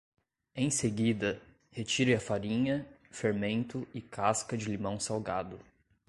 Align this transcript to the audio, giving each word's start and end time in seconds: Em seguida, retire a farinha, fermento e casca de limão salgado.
Em 0.55 0.71
seguida, 0.71 1.39
retire 1.71 2.11
a 2.15 2.19
farinha, 2.19 2.87
fermento 3.11 3.87
e 3.93 4.01
casca 4.01 4.57
de 4.57 4.65
limão 4.65 4.99
salgado. 4.99 5.59